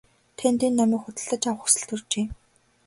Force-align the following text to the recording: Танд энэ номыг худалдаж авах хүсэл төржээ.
Танд 0.37 0.59
энэ 0.67 0.75
номыг 0.77 1.01
худалдаж 1.03 1.43
авах 1.49 1.61
хүсэл 1.63 1.83
төржээ. 1.89 2.25